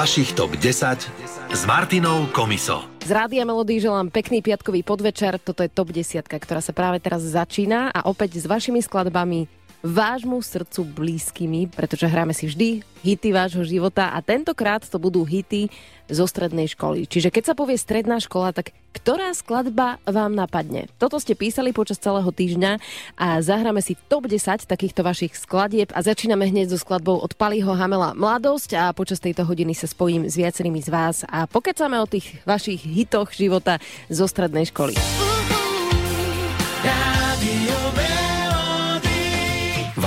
[0.00, 2.80] Vašich top 10 s Martinou Komiso.
[3.04, 5.36] Z Rádia Melody želám pekný piatkový podvečer.
[5.36, 10.44] Toto je top 10, ktorá sa práve teraz začína a opäť s vašimi skladbami vášmu
[10.44, 15.72] srdcu blízkymi, pretože hráme si vždy hity vášho života a tentokrát to budú hity
[16.10, 17.08] zo strednej školy.
[17.08, 20.90] Čiže keď sa povie stredná škola, tak ktorá skladba vám napadne?
[21.00, 22.76] Toto ste písali počas celého týždňa
[23.16, 27.72] a zahráme si top 10 takýchto vašich skladieb a začíname hneď so skladbou od Paliho
[27.72, 32.10] Hamela Mladosť a počas tejto hodiny sa spojím s viacerými z vás a pokecáme o
[32.10, 34.98] tých vašich hitoch života zo strednej školy.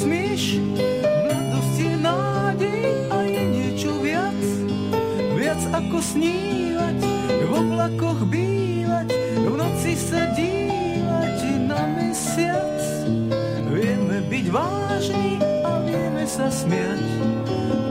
[0.00, 0.56] Smieš,
[1.28, 4.40] mladosť je nádej a je niečo viac,
[5.36, 6.96] viac ako snívať,
[7.44, 9.12] v oblakoch bývať,
[9.44, 12.80] v noci sa dívať na mesiac.
[13.68, 15.36] Vieme byť vážni
[15.68, 17.04] a vieme sa smiať,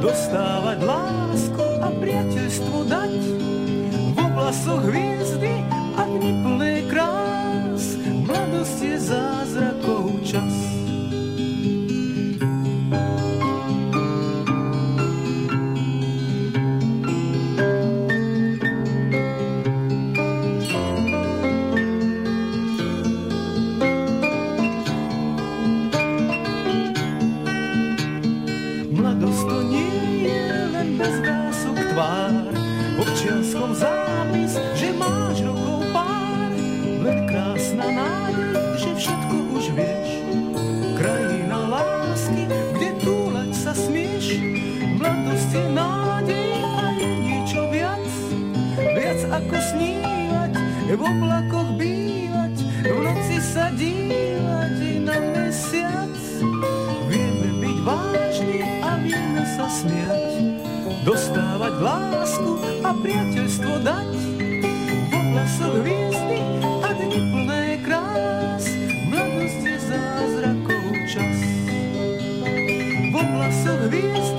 [0.02, 3.22] dostávať lásku a priateľstvo dať.
[3.86, 5.62] V oblasoch hviezdy
[5.94, 10.69] a dni plné krás, mladosť je zázrakov čas.
[59.90, 60.34] Smiať,
[61.02, 62.52] dostávať lásku
[62.86, 64.14] a priateľstvo dať.
[65.10, 66.40] V oblasoch hviezdy
[66.86, 68.66] a dni plné krás,
[69.10, 71.38] mladosť je zázrakov čas.
[73.10, 74.39] Oblasoch hviezdy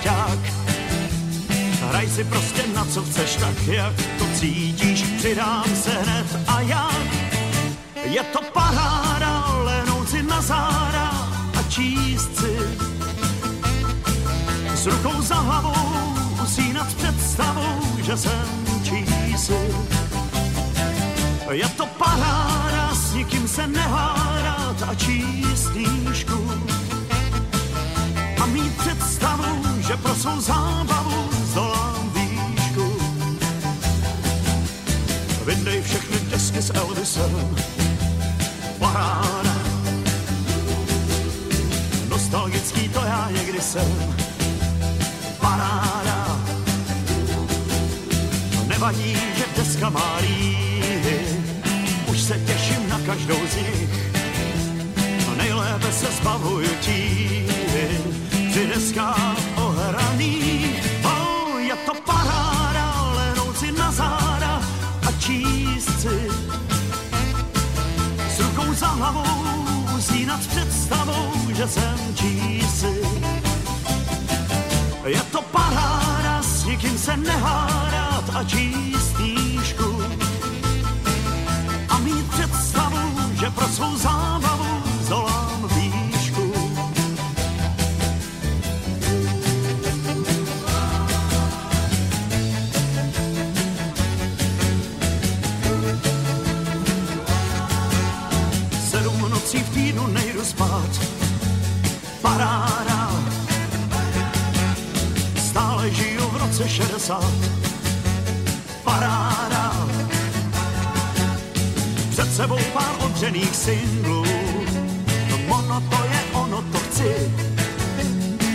[0.00, 0.38] kazeťák.
[1.88, 5.02] Hraj si prostě na co chceš, tak jak to cítíš.
[5.02, 7.08] Přidám se hned a jak.
[8.04, 11.10] Je to paráda, lehnout si na záda
[11.58, 12.56] a číst si.
[14.74, 18.48] S rukou za hlavou usínat představou, že jsem
[18.82, 19.58] čísi.
[21.50, 26.50] Je to paráda, s nikým se nehádat a číst knížku.
[28.42, 32.86] A mít představu, že pro svou zábavu zdolám výšku.
[35.44, 37.56] Vyndej všechny desky s Elvisem.
[38.78, 39.56] Paráda.
[42.08, 44.14] Nostalgický to já někdy jsem.
[45.40, 46.40] Paráda.
[48.66, 51.20] Nevadí, že deska má líhy,
[52.06, 53.90] už se těším na každou z nich.
[55.36, 57.88] Nejlépe se zbavuju tíhy,
[58.50, 60.82] při deskách ohraných.
[61.04, 64.62] Oh, je to paráda, lehnout si na záda
[65.08, 66.06] a číst.
[68.28, 69.24] S rukou za hlavou
[69.96, 72.94] usínat s představou, že jsem čísi.
[75.06, 79.39] Je to paráda, s nikým se nehádat a číst knížku.
[106.70, 107.24] 60.
[108.84, 109.88] Paráda,
[112.10, 114.24] před sebou pár odřených singlů.
[115.30, 117.32] No ono to je, ono to chci.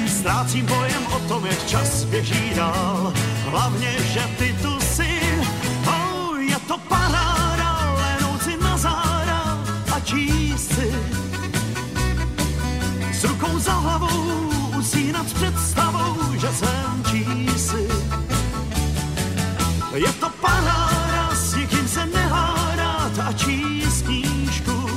[0.07, 3.13] Ztrácím pojem o tom, jak čas běží dál.
[3.50, 5.19] Hlavně, že ty tu jsi.
[5.88, 9.60] Oh, je to paráda, lehnout si na záda
[9.95, 10.95] a číst si.
[13.13, 15.34] S rukou za hlavou usínat s
[20.45, 24.89] Paráda, s nikým se nehádat a číst knížku.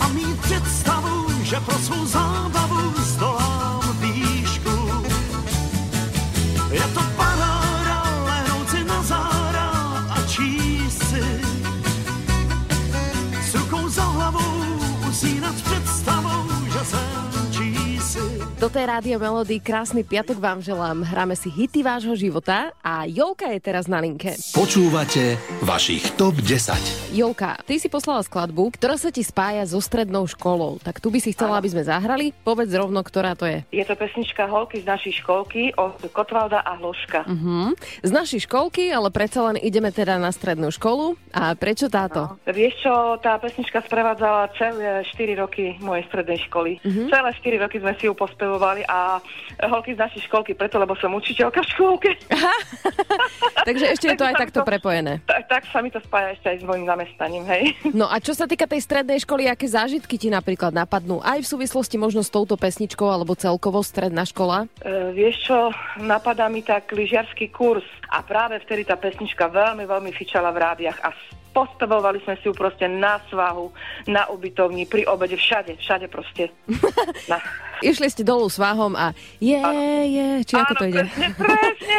[0.00, 2.27] A mít představu, že pro svou zábavu
[18.68, 21.00] Toto je Rádio Melody, krásny piatok vám želám.
[21.00, 24.36] Hráme si hity vášho života a Jolka je teraz na linke.
[24.52, 27.16] Počúvate vašich TOP 10.
[27.16, 30.84] Jolka, ty si poslala skladbu, ktorá sa ti spája so strednou školou.
[30.84, 32.36] Tak tu by si chcela, aby sme zahrali.
[32.44, 33.64] Povedz rovno, ktorá to je.
[33.72, 37.24] Je to pesnička Holky z našej školky od Kotvalda a Hloška.
[37.24, 37.72] Hm?
[38.04, 41.16] Z našej školky, ale predsa len ideme teda na strednú školu.
[41.32, 42.36] A prečo táto?
[42.44, 46.84] Vieš čo, tá pesnička sprevádzala celé 4 roky mojej strednej školy.
[46.84, 49.22] Celé 4 roky sme si ju pospevovali a
[49.66, 52.10] holky z našej školky, preto lebo som učiteľka v škôlke.
[53.68, 55.12] Takže ešte je to aj sa mi takto prepojené.
[55.26, 57.62] Tak, tak sa mi to spája ešte aj s mojim zamestnaním, hej.
[57.90, 61.18] No a čo sa týka tej strednej školy, aké zážitky ti napríklad napadnú?
[61.22, 64.70] Aj v súvislosti možno s touto pesničkou alebo celkovo stredná škola?
[64.82, 65.58] E, vieš čo,
[66.02, 70.98] napadá mi tak lyžiarsky kurz a práve vtedy tá pesnička veľmi, veľmi fičala v rádiach
[71.04, 71.10] a
[71.52, 73.72] postavovali sme si ju proste na svahu,
[74.06, 76.54] na ubytovni, pri obede, všade, všade proste.
[77.30, 77.42] Na...
[77.82, 79.58] Išli ste dolu s váhom a je,
[80.08, 81.06] je, či ako to ide?
[81.06, 81.96] presne, presne.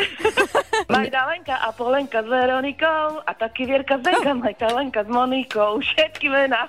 [0.93, 6.27] Majda Lenka a Polenka s Veronikou a taký Vierka Zdenka, Majda Lenka s Monikou, všetky
[6.27, 6.65] mená.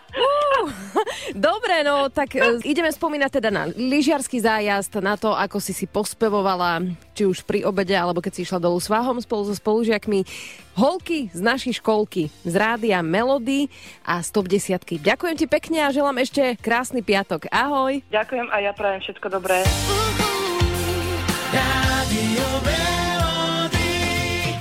[1.32, 5.88] Dobre, no tak e, ideme spomínať teda na lyžiarsky zájazd, na to, ako si si
[5.88, 6.84] pospevovala,
[7.20, 10.24] či už pri obede, alebo keď si išla dolu s váhom spolu so spolužiakmi.
[10.72, 13.68] Holky z našej školky, z rádia Melody
[14.00, 15.04] a 110.
[15.04, 17.52] Ďakujem ti pekne a želám ešte krásny piatok.
[17.52, 18.00] Ahoj.
[18.08, 19.60] Ďakujem a ja prajem všetko dobré.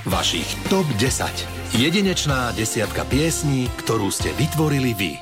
[0.04, 1.80] Vašich TOP 10.
[1.80, 5.12] Jedinečná desiatka piesní, ktorú ste vytvorili vy.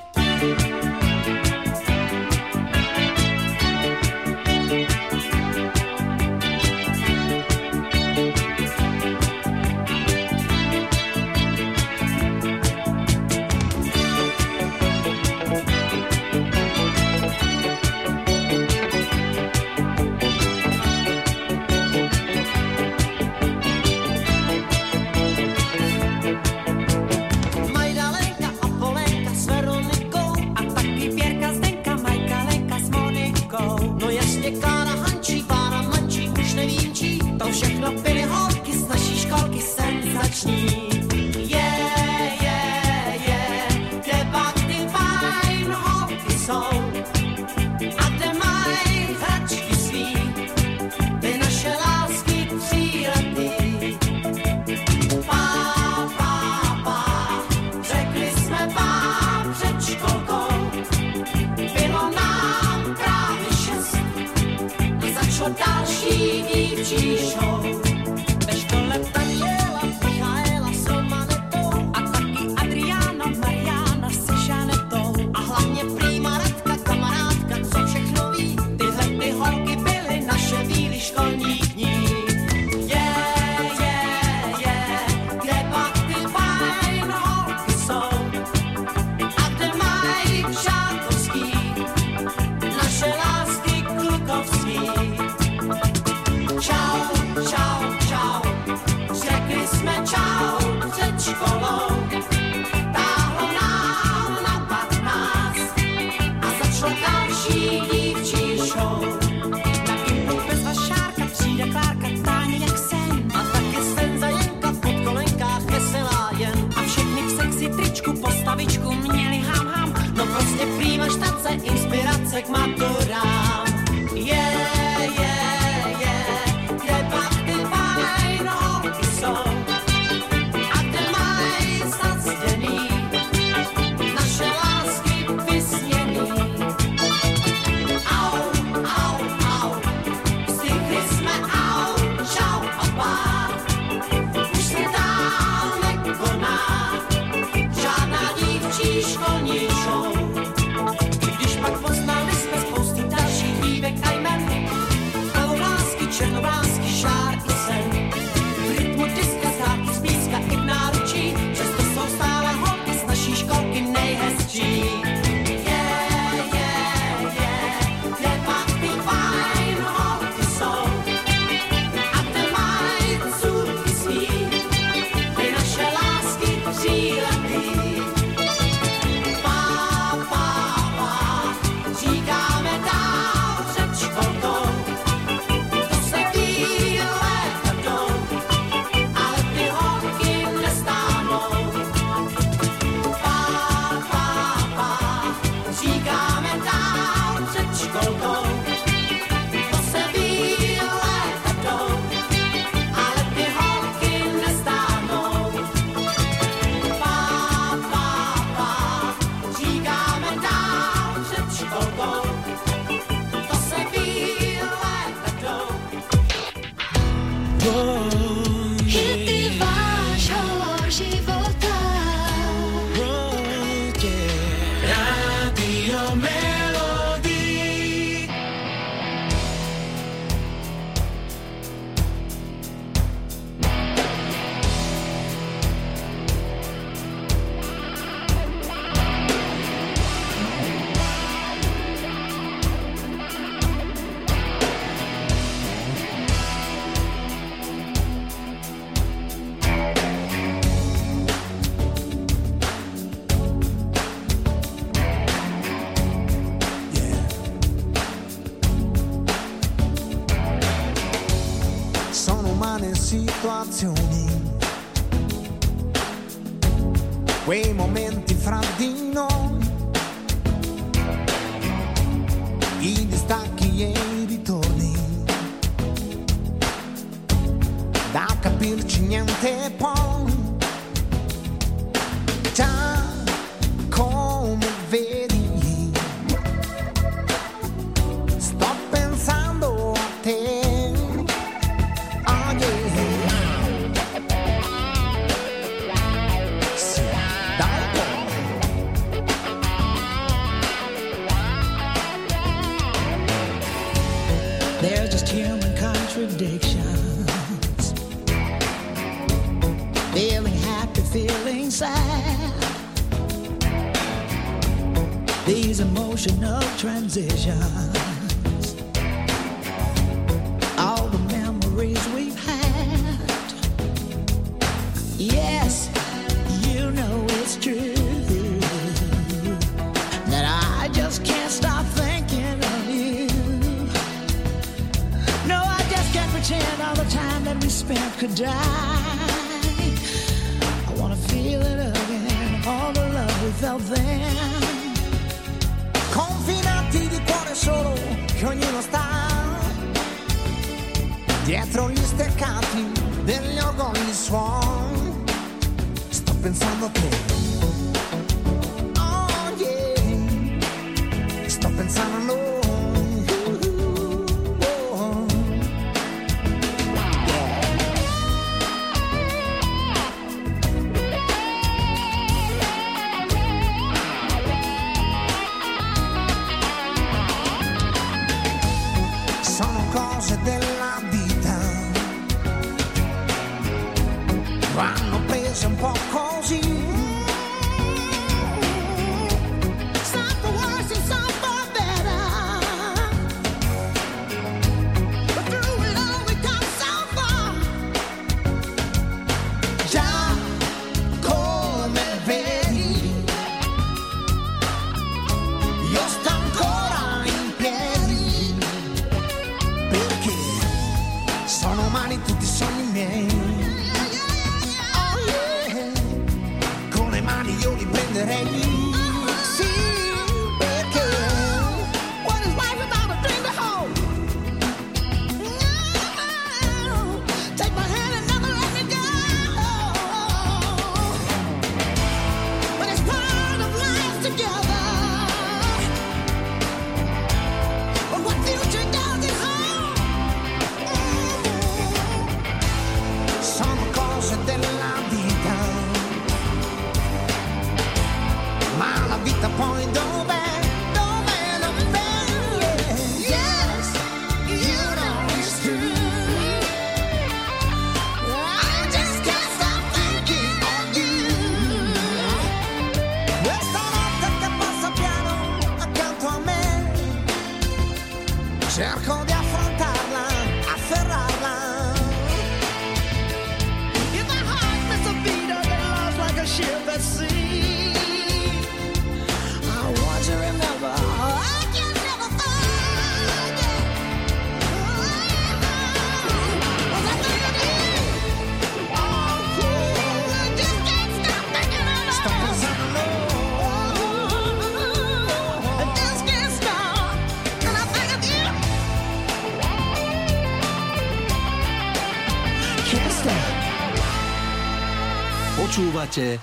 [316.89, 317.98] transition.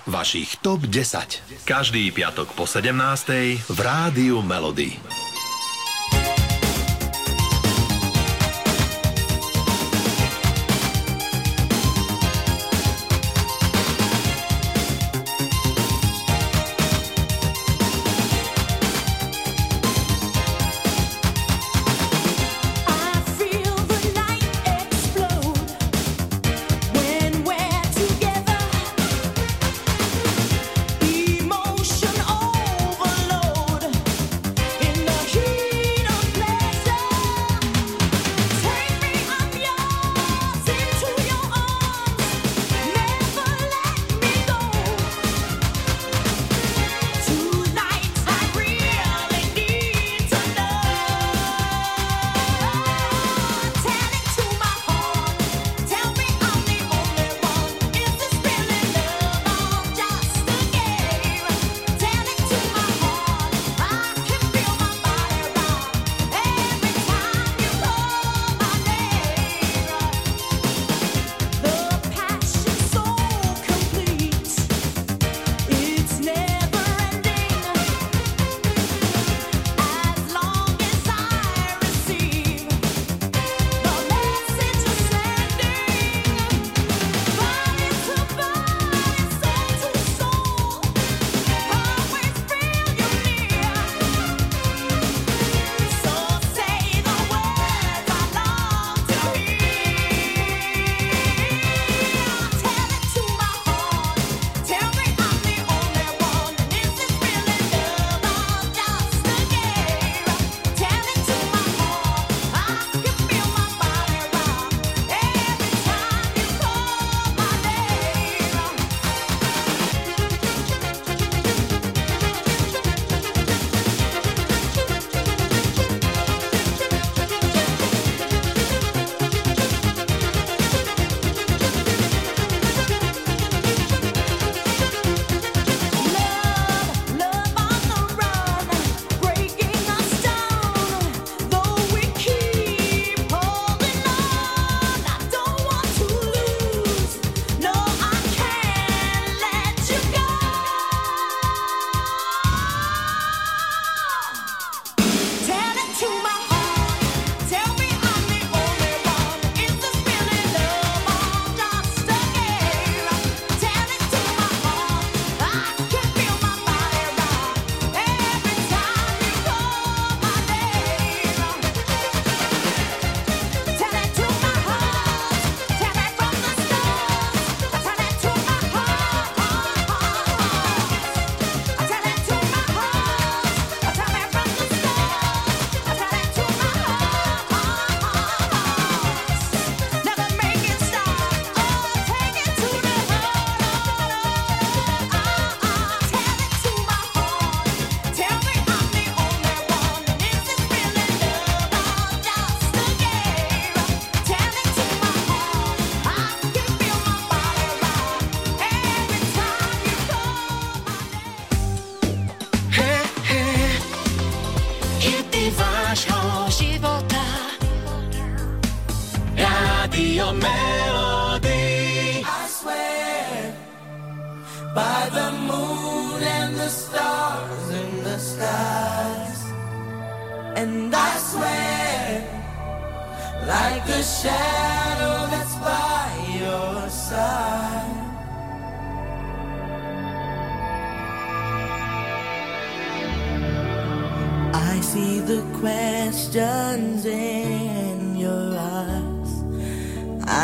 [0.07, 1.65] vašich TOP 10.
[1.65, 3.27] Každý piatok po 17.
[3.69, 4.93] v Rádiu Melody.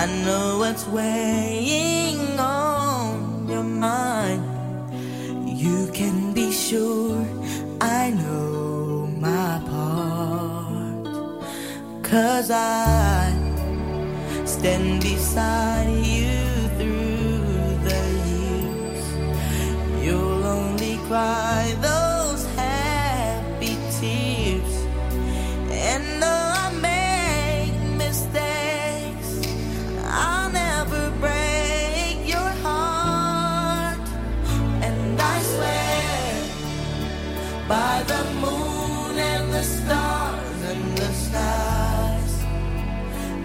[0.01, 4.41] I know what's weighing on your mind.
[5.45, 7.23] You can be sure
[7.79, 11.05] I know my part.
[12.03, 13.31] Cause I
[14.43, 16.30] stand beside you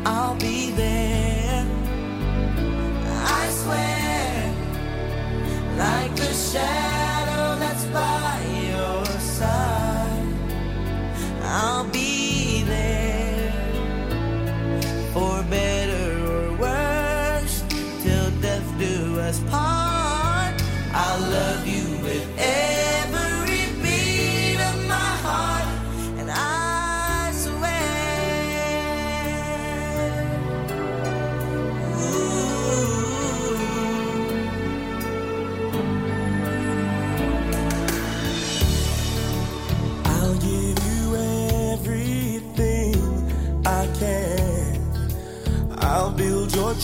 [0.09, 1.67] I'll be there.
[3.39, 4.55] I swear
[5.77, 6.96] like the shadow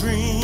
[0.02, 0.41] dream.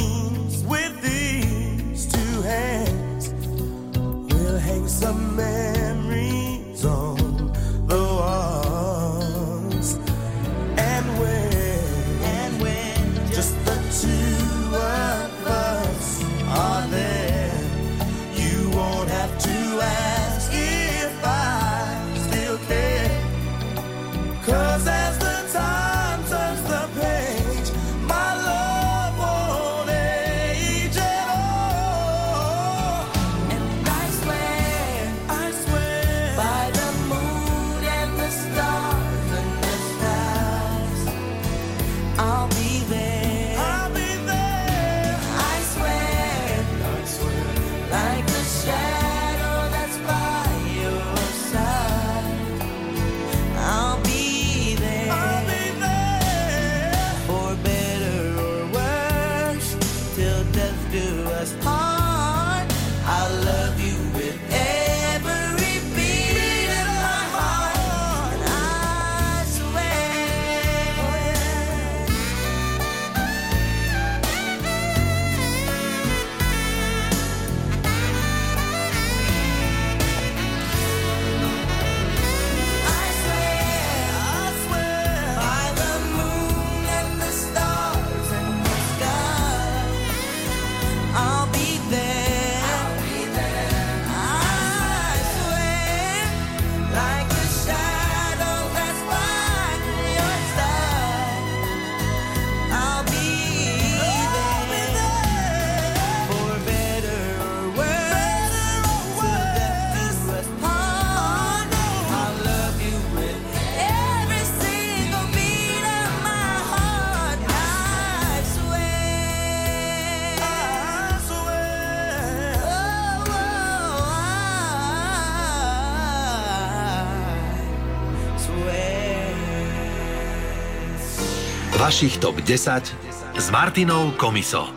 [131.98, 132.94] Vašich top 10
[133.34, 134.70] s Martinou Komiso.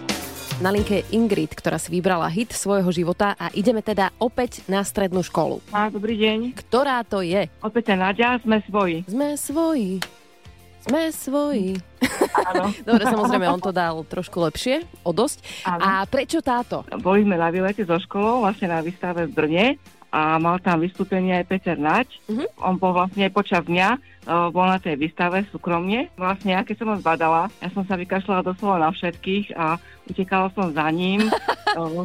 [0.58, 4.82] Na linke je Ingrid, ktorá si vybrala hit svojho života a ideme teda opäť na
[4.82, 5.62] strednú školu.
[5.70, 6.58] A, dobrý deň.
[6.58, 7.46] Ktorá to je?
[7.62, 9.06] Opäť Nadia, sme svoji.
[9.06, 10.02] Sme svoji.
[10.82, 11.78] Sme svoji.
[12.42, 12.74] Áno.
[12.90, 15.46] Dobre, samozrejme, on to dal trošku lepšie, o dosť.
[15.70, 15.78] Áno.
[15.78, 16.90] A prečo táto?
[17.06, 19.66] Boli sme na výlete so školou, vlastne na výstave v Brne
[20.12, 22.20] a mal tam vystúpenie aj Peter Nač.
[22.28, 22.46] Mhm.
[22.60, 24.00] On bol vlastne počas dňa, e,
[24.52, 26.12] bol na tej výstave súkromne.
[26.20, 29.80] Vlastne ja keď som ho zbadala, ja som sa vykašľala doslova na všetkých a
[30.12, 31.24] utekala som za ním.
[31.72, 32.04] E,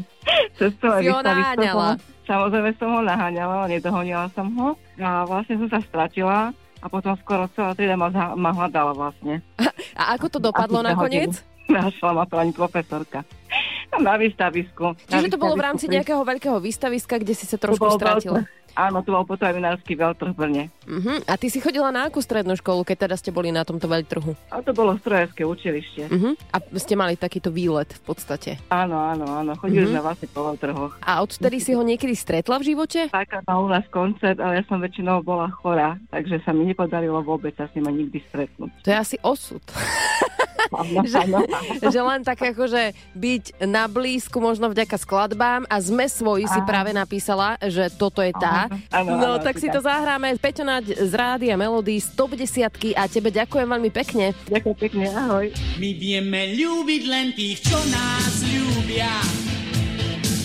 [0.55, 1.43] Cez celé výstavy
[1.75, 7.19] som Samozrejme som ho naháňala, nedohonila som ho a vlastne som sa stratila a potom
[7.19, 8.07] skoro celá trieda ma,
[8.39, 9.43] ma hľadala vlastne.
[9.99, 11.35] A ako to dopadlo nakoniec?
[11.35, 11.56] hodili.
[11.69, 13.27] Našla ma pani profesorka.
[13.97, 14.93] Na výstavisku.
[15.09, 18.45] Na Čiže to bolo v rámci pri- nejakého veľkého výstaviska, kde si sa trošku veľtrh-
[18.77, 20.65] Áno, to bol potravinársky veľtrh v Brne.
[20.85, 21.17] Uh-huh.
[21.25, 24.37] A ty si chodila na akú strednú školu, keď teda ste boli na tomto veľtrhu?
[24.53, 26.13] A to bolo strojárske učilište.
[26.13, 26.37] Uh-huh.
[26.53, 28.61] A ste mali takýto výlet v podstate.
[28.69, 29.57] Áno, áno, áno.
[29.57, 29.91] Chodili Mhm.
[29.91, 30.93] sme vlastne po veľtrhoch.
[31.01, 33.09] A odtedy si ho niekedy stretla v živote?
[33.09, 37.25] Taká mal u nás koncert, ale ja som väčšinou bola chorá, takže sa mi nepodarilo
[37.25, 38.71] vôbec sa s ním nikdy stretnúť.
[38.77, 39.65] To je asi osud.
[41.07, 41.23] Že,
[41.93, 46.91] že len tak akože byť na blízku možno vďaka skladbám a sme svoji si práve
[46.91, 48.67] napísala, že toto je tá.
[49.05, 49.79] No tak si tak.
[49.79, 50.35] to zahráme.
[50.37, 54.35] Peťo Naď z Rádia Melody 150 a tebe ďakujem veľmi pekne.
[54.51, 55.47] Ďakujem pekne, ahoj.
[55.79, 59.11] My vieme ľúbiť len tých, čo nás ľúbia.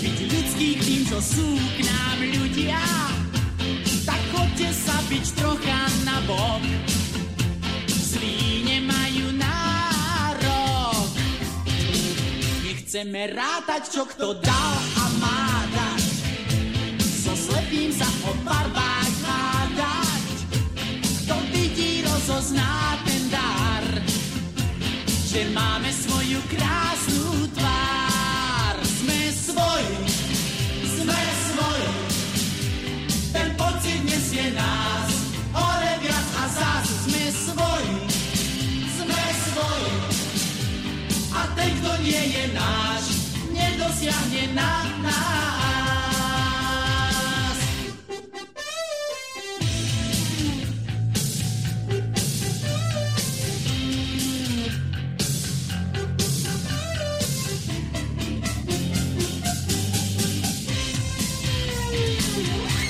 [0.01, 2.81] Byť ľudských tým, čo sú k nám ľudia.
[4.05, 7.00] Tak chodte sa byť trocha na bok.
[12.91, 16.03] Nechceme rátať, čo kto dal a má dať.
[16.99, 20.27] So slepým sa o barbách hádať.
[21.23, 23.87] Kto vidí, rozozná ten dar
[25.23, 28.75] že máme svoju krásnu tvár.
[28.83, 29.95] Sme svoji,
[30.83, 31.91] sme svoji,
[33.31, 35.00] ten pocit nesie nás,
[42.01, 43.05] nie je náš,
[43.53, 44.73] nedosiahne na
[45.05, 45.21] nás.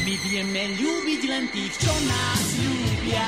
[0.07, 3.27] My vieme ľúbiť len tých, čo nás ľúbia.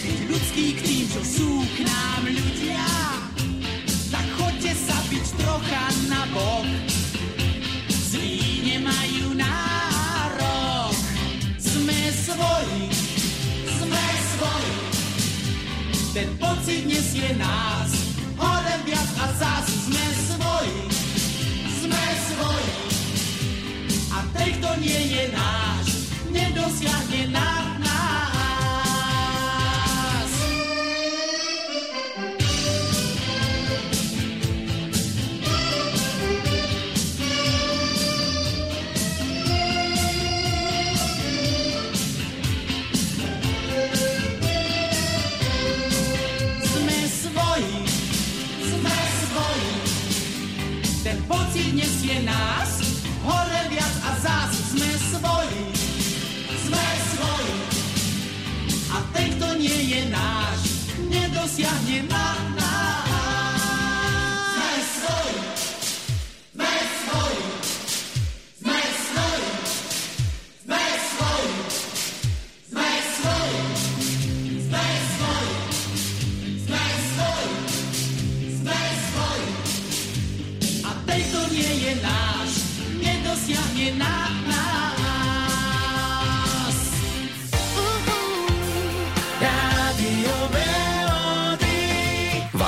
[0.00, 2.85] Byť ľudský k tým, čo sú k nám ľudia.
[5.56, 6.68] Trocha na bok.
[7.88, 10.92] Zlí nemajú nárok.
[11.56, 12.92] Sme svoji,
[13.64, 14.04] sme
[14.36, 14.76] svoji.
[16.12, 17.88] Ten pocit nesie nás.
[18.36, 20.76] Hore viac a zás sme svoji,
[21.72, 22.76] sme svoji.
[24.12, 25.86] A ten, kto nie je náš,
[26.36, 27.55] nedosiahne nás.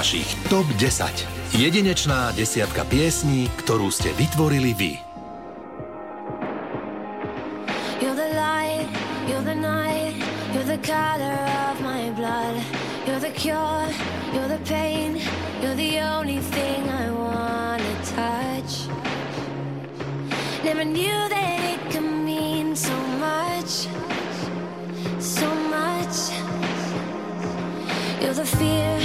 [0.08, 1.04] Vašich TOP 10.
[1.52, 4.96] Jedinečná desiatka piesní, ktorú ste vytvorili vy.
[8.00, 8.88] You're the light,
[9.28, 10.16] you're the night,
[10.56, 11.36] you're the color
[11.68, 12.56] of my blood.
[13.04, 13.84] You're the cure,
[14.32, 15.20] you're the pain,
[15.60, 18.88] you're the only thing I wanna touch.
[20.64, 23.92] Never knew that it could mean so much,
[25.20, 26.32] so much.
[28.24, 28.97] You're the fear,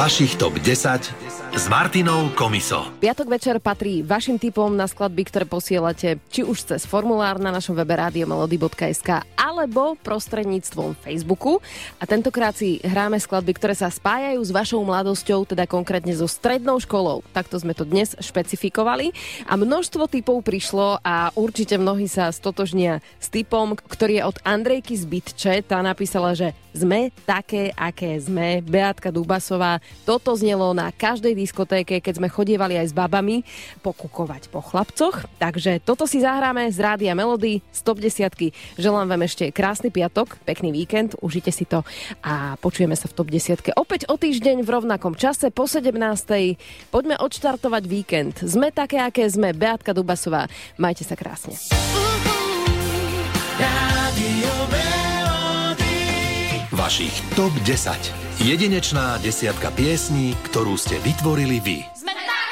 [0.00, 1.12] Vašich top 10
[1.52, 2.88] s Martinou Komiso.
[3.04, 7.76] Piatok večer patrí vašim typom na skladby, ktoré posielate či už cez formulár na našom
[7.76, 11.60] webe radiomelody.sk alebo prostredníctvom Facebooku.
[12.00, 16.80] A tentokrát si hráme skladby, ktoré sa spájajú s vašou mladosťou, teda konkrétne so strednou
[16.80, 17.20] školou.
[17.36, 19.12] Takto sme to dnes špecifikovali.
[19.52, 24.96] A množstvo typov prišlo a určite mnohí sa stotožnia s typom, ktorý je od Andrejky
[24.96, 25.54] z Bytče.
[25.68, 28.62] Tá napísala, že sme také, aké sme.
[28.62, 29.82] Beatka Dubasová.
[30.08, 33.46] Toto znelo na každej diskotéke, keď sme chodievali aj s babami
[33.84, 35.28] pokukovať po chlapcoch.
[35.38, 38.50] Takže toto si zahráme z Rádia Melody z top 10.
[38.80, 41.86] Želám vám ešte krásny piatok, pekný víkend, užite si to
[42.26, 43.76] a počujeme sa v top 10.
[43.78, 45.94] Opäť o týždeň v rovnakom čase po 17.
[46.90, 48.34] Poďme odštartovať víkend.
[48.42, 49.52] Sme také, aké sme.
[49.54, 50.50] Beatka Dubasová.
[50.80, 51.54] Majte sa krásne.
[56.80, 58.40] Vašich top 10.
[58.40, 61.84] Jedinečná desiatka piesní, ktorú ste vytvorili vy.
[61.92, 62.49] Sme také,